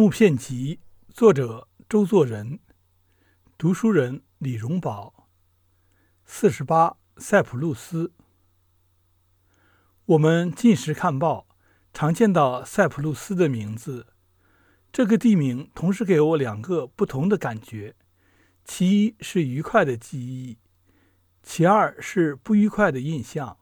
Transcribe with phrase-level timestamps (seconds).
[0.00, 0.80] 木片集》，
[1.14, 2.60] 作者周作人，
[3.58, 5.28] 读书人李荣宝。
[6.24, 8.10] 四十八，塞浦路斯。
[10.06, 11.46] 我们近时看报，
[11.92, 14.06] 常见到塞浦路斯的名字。
[14.90, 17.94] 这个地名同时给我两个不同的感觉：
[18.64, 20.56] 其一是愉快的记忆，
[21.42, 23.58] 其二是不愉快的印象。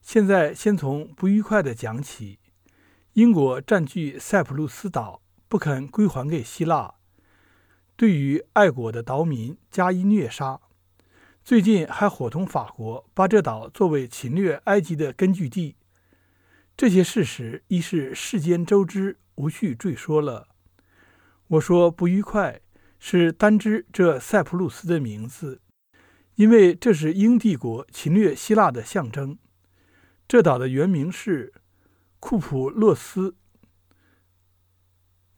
[0.00, 2.38] 现在先从不愉快的讲起。
[3.14, 6.94] 英国占据塞浦路斯岛，不肯归还给希腊，
[7.96, 10.60] 对于爱国的岛民加以虐杀。
[11.42, 15.74] 最近还伙同法国把这岛作为侵略埃及的根据地。
[16.76, 20.46] 这些事实已是世间周知，无需赘说了。
[21.48, 22.60] 我说不愉快，
[23.00, 25.60] 是单知这塞浦路斯的名字，
[26.36, 29.36] 因为这是英帝国侵略希腊的象征。
[30.28, 31.52] 这岛的原名是。
[32.20, 33.34] 库普洛斯，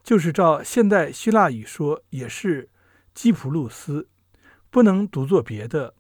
[0.03, 2.69] 就是照现代希腊语说，也是
[3.15, 4.09] 基普路斯，
[4.69, 5.95] 不能读作别的。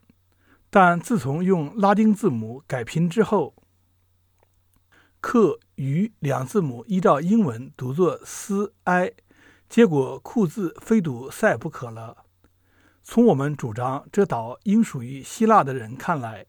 [0.69, 3.55] 但自从用拉丁字母改拼之后，
[5.21, 9.13] 克与两字母依照英文读作斯埃，
[9.69, 12.25] 结果库字非读塞不可了。
[13.05, 16.47] 从我们主张这岛应属于希腊的人看来，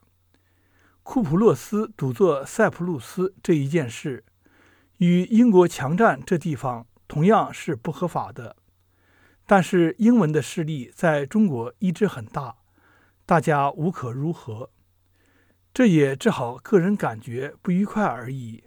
[1.04, 4.24] 库普洛斯读作塞浦路斯这一件事，
[4.98, 8.56] 与英国强占这地方同样是不合法的。
[9.46, 12.56] 但是英文的势力在中国一直很大，
[13.26, 14.72] 大家无可如何，
[15.74, 18.64] 这也只好个人感觉不愉快而已。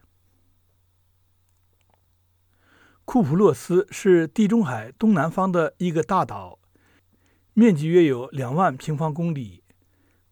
[3.07, 6.59] 库普洛斯是地中海东南方的一个大岛，
[7.55, 9.63] 面积约有两万平方公里。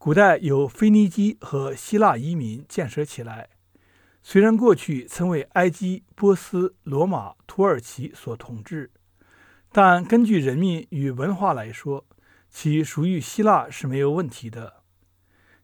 [0.05, 3.49] 古代由腓尼基和希腊移民建设起来。
[4.23, 8.91] 虽然过去曾为埃及、波斯、罗马、土耳其所统治，
[9.73, 12.05] 但根据人民与文化来说，
[12.51, 14.83] 其属于希腊是没有问题的。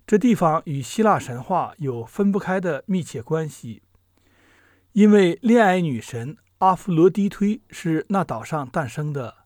[0.07, 3.83] 这地方与希腊神话有分不开的密切关系，
[4.93, 9.45] 因为恋爱女神阿芙罗狄忒是那岛上诞生的，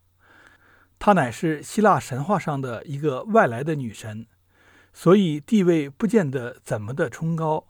[1.01, 4.29] 她乃是希腊神话上的一个外来的女神。
[4.95, 7.67] 所以地位不见得怎么的崇高，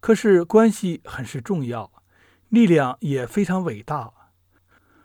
[0.00, 1.92] 可是关系很是重要，
[2.48, 4.12] 力量也非常伟大。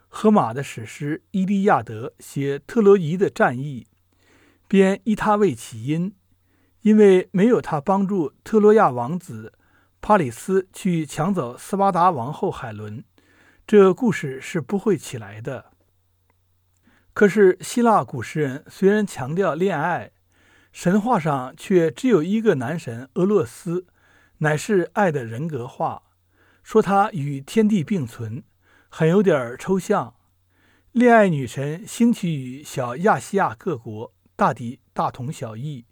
[0.08, 3.86] 荷马的史诗《伊利亚德》写特洛伊的战役，
[4.66, 6.14] 便以他为起因，
[6.80, 9.52] 因为没有他帮助特洛亚王子
[10.00, 13.04] 帕里斯去抢走斯巴达王后海伦，
[13.66, 15.72] 这故事是不会起来的。
[17.12, 20.12] 可是希腊古诗人虽然强调恋爱，
[20.74, 23.86] 神话上却只有一个男神俄洛斯，
[24.38, 26.02] 乃是爱的人格化，
[26.64, 28.42] 说他与天地并存，
[28.88, 30.16] 很有点抽象。
[30.90, 35.84] 恋爱女神兴起于小亚细亚各国，大抵大同小异。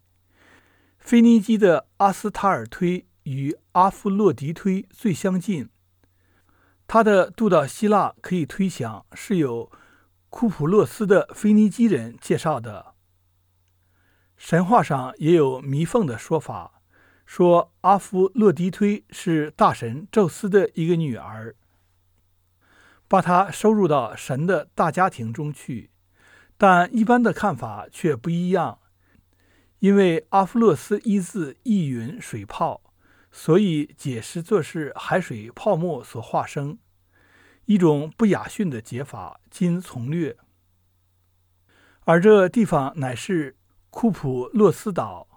[0.99, 5.69] 腓尼基的阿斯塔尔忒与阿夫洛狄忒最相近，
[6.89, 9.71] 他的渡到希腊可以推想是由
[10.29, 12.92] 库普洛斯的腓尼基人介绍的。
[14.43, 16.83] 神话上也有弥缝的说法，
[17.25, 21.55] 说阿夫洛狄忒是大神宙斯的一个女儿，
[23.07, 25.91] 把她收入到神的大家庭中去。
[26.59, 28.81] 但一般的看法却不一样，
[29.79, 32.83] 因为阿夫洛斯一字意云水泡，
[33.31, 36.79] 所以解释作是海水泡沫所化生，
[37.67, 40.37] 一种不雅驯的解法，今从略。
[42.01, 43.55] 而这地方乃是。
[43.93, 45.29] 库普洛斯岛，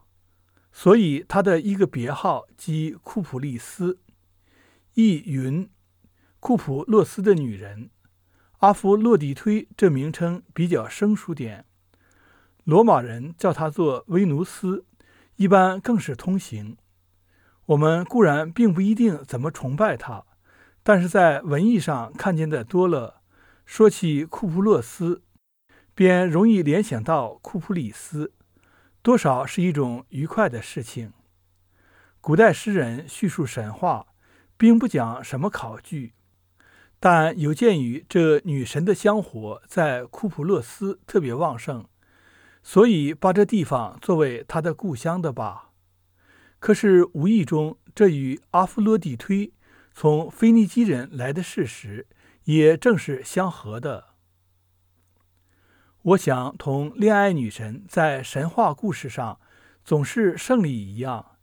[0.71, 3.99] 所以它的一个别号即库普利斯，
[4.93, 5.69] 意云
[6.39, 7.89] 库普洛斯的女人。
[8.59, 11.66] 阿弗洛狄忒这名称比较生疏点，
[12.63, 14.85] 罗马人叫她做维努斯，
[15.35, 16.77] 一般更是通行。
[17.66, 20.23] 我们固然并不一定怎么崇拜她，
[20.81, 23.22] 但是在文艺上看见的多了，
[23.66, 25.23] 说起库普洛斯，
[25.93, 28.31] 便容易联想到库普里斯。
[29.05, 31.13] 多少是一种愉快的事情。
[32.22, 34.07] 古代诗人叙述神话，
[34.57, 36.16] 并不讲什么考据，
[36.99, 41.85] 但有鉴于这女神的香火在库普洛斯特别旺盛，
[42.63, 45.69] 所以把这地方作为她的故乡的吧。
[46.57, 49.52] 可是无意中，这与阿弗洛狄忒
[49.93, 52.07] 从腓尼基人来的事实，
[52.46, 54.15] 也正是相合的。
[56.05, 59.40] 我想，同恋爱女神在神话故事上
[59.84, 61.37] 总是胜利一样，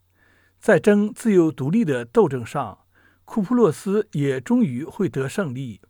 [0.60, 2.86] 在争自由独立的斗争上，
[3.24, 5.80] 库普洛斯也终于会得胜利。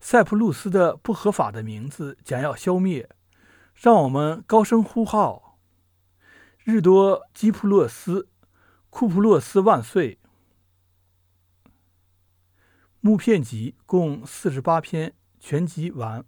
[0.00, 3.08] 塞浦路斯的不合法的名字将要消灭，
[3.76, 5.60] 让我们高声呼号
[6.64, 8.28] ：“日多基普洛斯，
[8.90, 10.18] 库普洛斯万岁！”
[12.98, 16.24] 木片集共四十八篇，全集完。